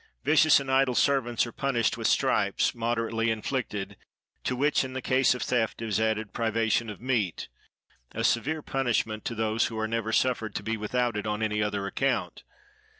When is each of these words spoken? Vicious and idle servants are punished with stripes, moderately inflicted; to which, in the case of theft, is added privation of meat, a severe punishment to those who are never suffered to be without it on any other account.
Vicious 0.23 0.59
and 0.59 0.71
idle 0.71 0.95
servants 0.95 1.45
are 1.45 1.51
punished 1.51 1.95
with 1.95 2.07
stripes, 2.07 2.73
moderately 2.73 3.29
inflicted; 3.29 3.97
to 4.43 4.55
which, 4.55 4.83
in 4.83 4.93
the 4.93 4.99
case 5.01 5.35
of 5.35 5.43
theft, 5.43 5.79
is 5.79 5.99
added 5.99 6.33
privation 6.33 6.89
of 6.89 6.99
meat, 6.99 7.49
a 8.11 8.23
severe 8.23 8.63
punishment 8.63 9.23
to 9.25 9.35
those 9.35 9.67
who 9.67 9.77
are 9.77 9.87
never 9.87 10.11
suffered 10.11 10.55
to 10.55 10.63
be 10.63 10.75
without 10.75 11.15
it 11.15 11.27
on 11.27 11.43
any 11.43 11.61
other 11.61 11.85
account. 11.85 12.41